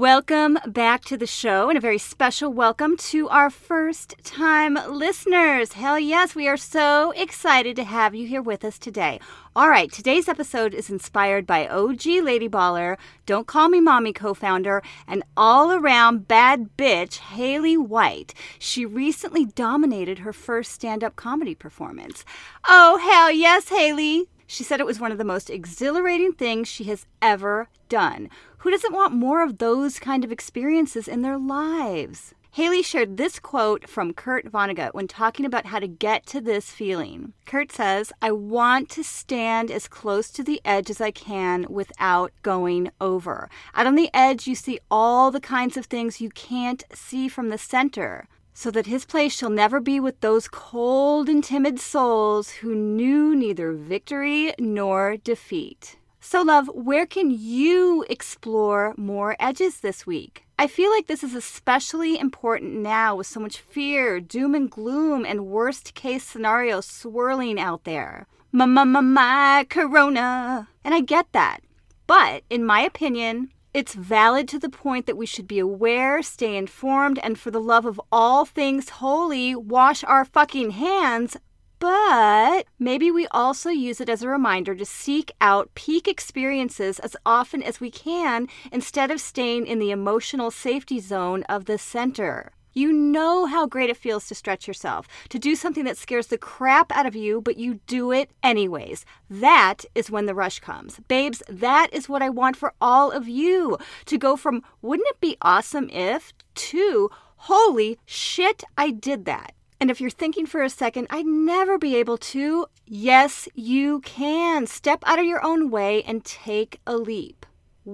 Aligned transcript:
Welcome 0.00 0.58
back 0.66 1.04
to 1.04 1.18
the 1.18 1.26
show 1.26 1.68
and 1.68 1.76
a 1.76 1.80
very 1.80 1.98
special 1.98 2.50
welcome 2.50 2.96
to 3.12 3.28
our 3.28 3.50
first 3.50 4.14
time 4.24 4.78
listeners. 4.88 5.74
Hell 5.74 5.98
yes, 5.98 6.34
we 6.34 6.48
are 6.48 6.56
so 6.56 7.10
excited 7.10 7.76
to 7.76 7.84
have 7.84 8.14
you 8.14 8.26
here 8.26 8.40
with 8.40 8.64
us 8.64 8.78
today. 8.78 9.20
All 9.54 9.68
right, 9.68 9.92
today's 9.92 10.26
episode 10.26 10.72
is 10.72 10.88
inspired 10.88 11.46
by 11.46 11.68
OG 11.68 12.06
Lady 12.06 12.48
Baller, 12.48 12.96
Don't 13.26 13.46
Call 13.46 13.68
Me 13.68 13.78
Mommy 13.78 14.14
co 14.14 14.32
founder, 14.32 14.82
and 15.06 15.22
all 15.36 15.70
around 15.70 16.26
bad 16.26 16.78
bitch 16.78 17.18
Haley 17.18 17.76
White. 17.76 18.32
She 18.58 18.86
recently 18.86 19.44
dominated 19.44 20.20
her 20.20 20.32
first 20.32 20.72
stand 20.72 21.04
up 21.04 21.14
comedy 21.14 21.54
performance. 21.54 22.24
Oh, 22.66 22.96
hell 22.96 23.30
yes, 23.30 23.68
Haley. 23.68 24.28
She 24.52 24.64
said 24.64 24.80
it 24.80 24.86
was 24.86 24.98
one 24.98 25.12
of 25.12 25.18
the 25.18 25.22
most 25.22 25.48
exhilarating 25.48 26.32
things 26.32 26.66
she 26.66 26.82
has 26.84 27.06
ever 27.22 27.68
done. 27.88 28.28
Who 28.58 28.72
doesn't 28.72 28.92
want 28.92 29.14
more 29.14 29.44
of 29.44 29.58
those 29.58 30.00
kind 30.00 30.24
of 30.24 30.32
experiences 30.32 31.06
in 31.06 31.22
their 31.22 31.38
lives? 31.38 32.34
Haley 32.50 32.82
shared 32.82 33.16
this 33.16 33.38
quote 33.38 33.88
from 33.88 34.12
Kurt 34.12 34.50
Vonnegut 34.50 34.92
when 34.92 35.06
talking 35.06 35.46
about 35.46 35.66
how 35.66 35.78
to 35.78 35.86
get 35.86 36.26
to 36.26 36.40
this 36.40 36.72
feeling. 36.72 37.32
Kurt 37.46 37.70
says, 37.70 38.12
I 38.20 38.32
want 38.32 38.88
to 38.88 39.04
stand 39.04 39.70
as 39.70 39.86
close 39.86 40.30
to 40.32 40.42
the 40.42 40.60
edge 40.64 40.90
as 40.90 41.00
I 41.00 41.12
can 41.12 41.64
without 41.70 42.32
going 42.42 42.90
over. 43.00 43.48
Out 43.72 43.86
on 43.86 43.94
the 43.94 44.10
edge, 44.12 44.48
you 44.48 44.56
see 44.56 44.80
all 44.90 45.30
the 45.30 45.38
kinds 45.38 45.76
of 45.76 45.86
things 45.86 46.20
you 46.20 46.30
can't 46.30 46.82
see 46.92 47.28
from 47.28 47.50
the 47.50 47.58
center 47.58 48.26
so 48.52 48.70
that 48.70 48.86
his 48.86 49.04
place 49.04 49.36
shall 49.36 49.50
never 49.50 49.80
be 49.80 50.00
with 50.00 50.20
those 50.20 50.48
cold 50.48 51.28
and 51.28 51.42
timid 51.42 51.80
souls 51.80 52.50
who 52.50 52.74
knew 52.74 53.34
neither 53.34 53.72
victory 53.72 54.52
nor 54.58 55.16
defeat. 55.16 55.96
So, 56.22 56.42
love, 56.42 56.68
where 56.74 57.06
can 57.06 57.30
you 57.30 58.04
explore 58.10 58.94
more 58.96 59.36
edges 59.40 59.80
this 59.80 60.06
week? 60.06 60.44
I 60.58 60.66
feel 60.66 60.90
like 60.90 61.06
this 61.06 61.24
is 61.24 61.34
especially 61.34 62.18
important 62.18 62.74
now 62.74 63.16
with 63.16 63.26
so 63.26 63.40
much 63.40 63.58
fear, 63.58 64.20
doom 64.20 64.54
and 64.54 64.70
gloom, 64.70 65.24
and 65.24 65.46
worst 65.46 65.94
case 65.94 66.22
scenarios 66.22 66.84
swirling 66.84 67.58
out 67.58 67.84
there. 67.84 68.26
My, 68.52 68.66
my, 68.66 68.84
my, 68.84 69.00
my, 69.00 69.66
corona. 69.70 70.68
And 70.84 70.92
I 70.92 71.00
get 71.00 71.32
that. 71.32 71.60
But 72.06 72.42
in 72.50 72.66
my 72.66 72.82
opinion, 72.82 73.52
it's 73.72 73.94
valid 73.94 74.48
to 74.48 74.58
the 74.58 74.68
point 74.68 75.06
that 75.06 75.16
we 75.16 75.26
should 75.26 75.46
be 75.46 75.58
aware, 75.58 76.22
stay 76.22 76.56
informed, 76.56 77.18
and 77.22 77.38
for 77.38 77.50
the 77.50 77.60
love 77.60 77.86
of 77.86 78.00
all 78.10 78.44
things 78.44 78.88
holy, 78.88 79.54
wash 79.54 80.02
our 80.04 80.24
fucking 80.24 80.70
hands. 80.72 81.36
But 81.78 82.66
maybe 82.78 83.10
we 83.10 83.26
also 83.28 83.70
use 83.70 84.00
it 84.00 84.08
as 84.08 84.22
a 84.22 84.28
reminder 84.28 84.74
to 84.74 84.84
seek 84.84 85.32
out 85.40 85.74
peak 85.74 86.06
experiences 86.06 86.98
as 86.98 87.16
often 87.24 87.62
as 87.62 87.80
we 87.80 87.90
can 87.90 88.48
instead 88.70 89.10
of 89.10 89.20
staying 89.20 89.66
in 89.66 89.78
the 89.78 89.90
emotional 89.90 90.50
safety 90.50 91.00
zone 91.00 91.42
of 91.44 91.64
the 91.64 91.78
center. 91.78 92.52
You 92.72 92.92
know 92.92 93.46
how 93.46 93.66
great 93.66 93.90
it 93.90 93.96
feels 93.96 94.26
to 94.28 94.34
stretch 94.34 94.68
yourself, 94.68 95.08
to 95.28 95.38
do 95.38 95.56
something 95.56 95.84
that 95.84 95.98
scares 95.98 96.28
the 96.28 96.38
crap 96.38 96.92
out 96.92 97.06
of 97.06 97.16
you, 97.16 97.40
but 97.40 97.56
you 97.56 97.80
do 97.86 98.12
it 98.12 98.30
anyways. 98.42 99.04
That 99.28 99.84
is 99.94 100.10
when 100.10 100.26
the 100.26 100.34
rush 100.34 100.60
comes. 100.60 101.00
Babes, 101.08 101.42
that 101.48 101.92
is 101.92 102.08
what 102.08 102.22
I 102.22 102.30
want 102.30 102.56
for 102.56 102.74
all 102.80 103.10
of 103.10 103.28
you 103.28 103.78
to 104.06 104.18
go 104.18 104.36
from, 104.36 104.62
wouldn't 104.82 105.08
it 105.08 105.20
be 105.20 105.36
awesome 105.42 105.90
if, 105.90 106.32
to, 106.54 107.10
holy 107.36 107.98
shit, 108.06 108.62
I 108.78 108.90
did 108.90 109.24
that. 109.24 109.52
And 109.80 109.90
if 109.90 110.00
you're 110.00 110.10
thinking 110.10 110.44
for 110.44 110.62
a 110.62 110.68
second, 110.68 111.06
I'd 111.08 111.24
never 111.24 111.78
be 111.78 111.96
able 111.96 112.18
to, 112.18 112.66
yes, 112.84 113.48
you 113.54 114.00
can. 114.00 114.66
Step 114.66 115.02
out 115.06 115.18
of 115.18 115.24
your 115.24 115.42
own 115.42 115.70
way 115.70 116.02
and 116.02 116.22
take 116.22 116.80
a 116.86 116.98
leap. 116.98 117.46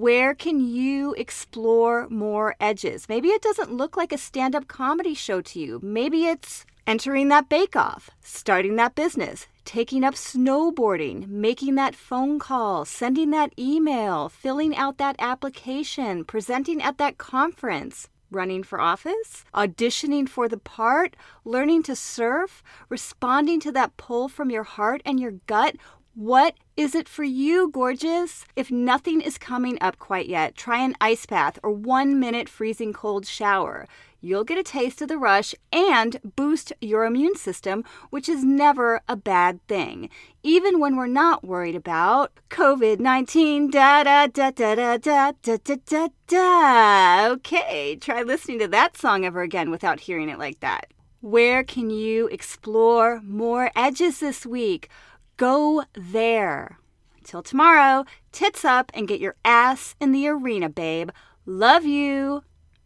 Where 0.00 0.34
can 0.34 0.58
you 0.58 1.14
explore 1.14 2.08
more 2.08 2.56
edges? 2.58 3.08
Maybe 3.08 3.28
it 3.28 3.42
doesn't 3.42 3.70
look 3.70 3.96
like 3.96 4.10
a 4.10 4.18
stand 4.18 4.56
up 4.56 4.66
comedy 4.66 5.14
show 5.14 5.40
to 5.42 5.60
you. 5.60 5.78
Maybe 5.84 6.26
it's 6.26 6.66
entering 6.84 7.28
that 7.28 7.48
bake 7.48 7.76
off, 7.76 8.10
starting 8.20 8.74
that 8.74 8.96
business, 8.96 9.46
taking 9.64 10.02
up 10.02 10.14
snowboarding, 10.14 11.28
making 11.28 11.76
that 11.76 11.94
phone 11.94 12.40
call, 12.40 12.84
sending 12.84 13.30
that 13.30 13.52
email, 13.56 14.28
filling 14.28 14.74
out 14.76 14.98
that 14.98 15.14
application, 15.20 16.24
presenting 16.24 16.82
at 16.82 16.98
that 16.98 17.16
conference. 17.16 18.08
Running 18.32 18.64
for 18.64 18.80
office, 18.80 19.44
auditioning 19.54 20.28
for 20.28 20.48
the 20.48 20.58
part, 20.58 21.14
learning 21.44 21.84
to 21.84 21.94
surf, 21.94 22.64
responding 22.88 23.60
to 23.60 23.70
that 23.70 23.96
pull 23.96 24.28
from 24.28 24.50
your 24.50 24.64
heart 24.64 25.02
and 25.04 25.20
your 25.20 25.34
gut, 25.46 25.76
what 26.14 26.54
is 26.76 26.94
it 26.94 27.08
for 27.08 27.24
you, 27.24 27.70
gorgeous? 27.70 28.44
If 28.54 28.70
nothing 28.70 29.20
is 29.20 29.36
coming 29.36 29.78
up 29.80 29.98
quite 29.98 30.28
yet, 30.28 30.54
try 30.54 30.78
an 30.78 30.94
ice 31.00 31.26
bath 31.26 31.58
or 31.62 31.72
one 31.72 32.20
minute 32.20 32.48
freezing 32.48 32.92
cold 32.92 33.26
shower. 33.26 33.88
You'll 34.20 34.44
get 34.44 34.56
a 34.56 34.62
taste 34.62 35.02
of 35.02 35.08
the 35.08 35.18
rush 35.18 35.54
and 35.72 36.18
boost 36.36 36.72
your 36.80 37.04
immune 37.04 37.34
system, 37.34 37.84
which 38.10 38.28
is 38.28 38.44
never 38.44 39.00
a 39.08 39.16
bad 39.16 39.60
thing. 39.66 40.08
Even 40.42 40.78
when 40.78 40.96
we're 40.96 41.08
not 41.08 41.44
worried 41.44 41.74
about 41.74 42.32
COVID 42.48 43.00
19, 43.00 43.70
da 43.70 44.04
da 44.04 44.28
da 44.28 44.50
da 44.50 44.74
da 44.76 44.96
da 44.96 45.32
da 45.42 45.56
da 45.64 45.76
da 45.84 46.08
da. 46.28 47.26
Okay, 47.32 47.96
try 47.96 48.22
listening 48.22 48.60
to 48.60 48.68
that 48.68 48.96
song 48.96 49.24
ever 49.26 49.42
again 49.42 49.70
without 49.70 50.00
hearing 50.00 50.28
it 50.28 50.38
like 50.38 50.60
that. 50.60 50.92
Where 51.20 51.64
can 51.64 51.90
you 51.90 52.26
explore 52.28 53.20
more 53.22 53.70
edges 53.74 54.20
this 54.20 54.46
week? 54.46 54.88
Go 55.36 55.84
there. 55.94 56.78
Until 57.18 57.42
tomorrow, 57.42 58.04
tits 58.30 58.64
up 58.64 58.92
and 58.94 59.08
get 59.08 59.20
your 59.20 59.34
ass 59.44 59.96
in 60.00 60.12
the 60.12 60.28
arena, 60.28 60.68
babe. 60.68 61.10
Love 61.44 61.84
you. 61.84 62.44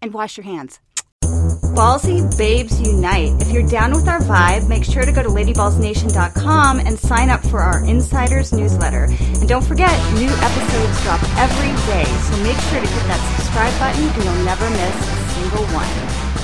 And 0.00 0.14
wash 0.14 0.38
your 0.38 0.44
hands. 0.44 0.80
Ballsy 1.74 2.20
Babes 2.36 2.80
Unite. 2.80 3.40
If 3.40 3.52
you're 3.52 3.66
down 3.66 3.92
with 3.92 4.08
our 4.08 4.20
vibe, 4.20 4.68
make 4.68 4.84
sure 4.84 5.04
to 5.04 5.12
go 5.12 5.22
to 5.22 5.28
ladyballsnation.com 5.28 6.80
and 6.80 6.98
sign 6.98 7.30
up 7.30 7.42
for 7.46 7.60
our 7.60 7.84
insiders 7.84 8.52
newsletter. 8.52 9.04
And 9.04 9.48
don't 9.48 9.64
forget, 9.64 9.92
new 10.14 10.30
episodes 10.30 11.02
drop 11.02 11.22
every 11.38 11.72
day, 11.92 12.04
so 12.04 12.36
make 12.42 12.58
sure 12.68 12.80
to 12.80 12.86
hit 12.86 13.06
that 13.08 13.36
subscribe 13.36 13.78
button 13.78 14.08
and 14.08 14.24
you'll 14.24 14.44
never 14.44 14.68
miss 14.70 14.96
a 14.96 15.28
single 15.34 15.64
one. 15.74 16.39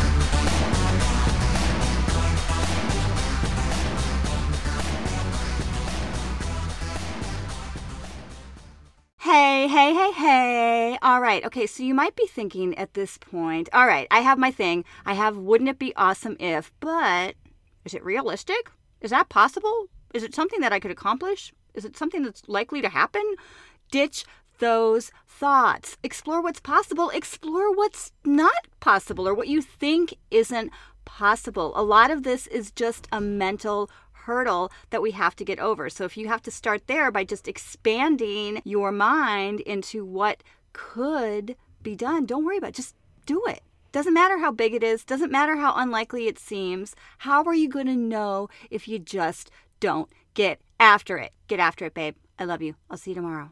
Hey, 9.66 9.72
hey, 9.72 9.94
hey, 9.94 10.12
hey. 10.12 10.98
All 11.02 11.20
right. 11.20 11.44
Okay, 11.44 11.66
so 11.66 11.82
you 11.82 11.92
might 11.92 12.14
be 12.14 12.28
thinking 12.28 12.78
at 12.78 12.94
this 12.94 13.18
point, 13.18 13.68
all 13.72 13.88
right, 13.88 14.06
I 14.12 14.20
have 14.20 14.38
my 14.38 14.52
thing. 14.52 14.84
I 15.04 15.14
have 15.14 15.36
wouldn't 15.38 15.68
it 15.68 15.76
be 15.76 15.92
awesome 15.96 16.36
if, 16.38 16.70
but 16.78 17.34
is 17.84 17.92
it 17.92 18.04
realistic? 18.04 18.70
Is 19.00 19.10
that 19.10 19.28
possible? 19.28 19.88
Is 20.14 20.22
it 20.22 20.36
something 20.36 20.60
that 20.60 20.72
I 20.72 20.78
could 20.78 20.92
accomplish? 20.92 21.52
Is 21.74 21.84
it 21.84 21.96
something 21.96 22.22
that's 22.22 22.44
likely 22.46 22.80
to 22.80 22.88
happen? 22.88 23.24
Ditch 23.90 24.24
those 24.60 25.10
thoughts. 25.26 25.96
Explore 26.04 26.42
what's 26.42 26.60
possible. 26.60 27.10
Explore 27.10 27.74
what's 27.74 28.12
not 28.24 28.68
possible 28.78 29.26
or 29.26 29.34
what 29.34 29.48
you 29.48 29.60
think 29.60 30.14
isn't 30.30 30.70
possible. 31.04 31.72
A 31.74 31.82
lot 31.82 32.12
of 32.12 32.22
this 32.22 32.46
is 32.46 32.70
just 32.70 33.08
a 33.10 33.20
mental 33.20 33.90
hurdle 34.26 34.70
that 34.90 35.02
we 35.02 35.12
have 35.12 35.34
to 35.36 35.44
get 35.44 35.58
over. 35.58 35.88
So 35.88 36.04
if 36.04 36.16
you 36.16 36.28
have 36.28 36.42
to 36.42 36.50
start 36.50 36.86
there 36.86 37.10
by 37.10 37.24
just 37.24 37.48
expanding 37.48 38.60
your 38.64 38.92
mind 38.92 39.60
into 39.60 40.04
what 40.04 40.42
could 40.72 41.56
be 41.82 41.96
done, 41.96 42.26
don't 42.26 42.44
worry 42.44 42.58
about 42.58 42.70
it. 42.70 42.76
Just 42.76 42.94
do 43.24 43.42
it. 43.46 43.62
Doesn't 43.92 44.12
matter 44.12 44.38
how 44.38 44.52
big 44.52 44.74
it 44.74 44.82
is, 44.82 45.04
doesn't 45.04 45.32
matter 45.32 45.56
how 45.56 45.74
unlikely 45.74 46.26
it 46.26 46.38
seems. 46.38 46.94
How 47.18 47.44
are 47.44 47.54
you 47.54 47.68
going 47.68 47.86
to 47.86 47.96
know 47.96 48.48
if 48.70 48.86
you 48.86 48.98
just 48.98 49.50
don't 49.80 50.10
get 50.34 50.60
after 50.78 51.16
it? 51.16 51.32
Get 51.48 51.60
after 51.60 51.86
it, 51.86 51.94
babe. 51.94 52.14
I 52.38 52.44
love 52.44 52.60
you. 52.60 52.74
I'll 52.90 52.98
see 52.98 53.12
you 53.12 53.14
tomorrow. 53.14 53.50